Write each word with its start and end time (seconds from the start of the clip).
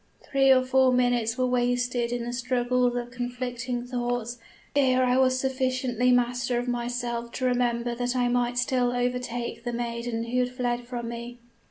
Three 0.31 0.49
or 0.49 0.63
four 0.63 0.91
minutes 0.91 1.37
were 1.37 1.45
wasted 1.45 2.11
in 2.11 2.23
the 2.25 2.33
struggles 2.33 2.95
of 2.95 3.11
conflicting 3.11 3.85
thoughts, 3.85 4.39
ere 4.75 5.03
I 5.03 5.15
was 5.19 5.39
sufficiently 5.39 6.11
master 6.11 6.57
of 6.57 6.67
myself 6.67 7.31
to 7.33 7.45
remember 7.45 7.93
that 7.93 8.15
I 8.15 8.27
might 8.27 8.57
still 8.57 8.91
overtake 8.93 9.63
the 9.63 9.71
maiden 9.73 10.23
who 10.23 10.39
had 10.39 10.49
fled 10.49 10.87
from 10.87 11.07
me. 11.09 11.37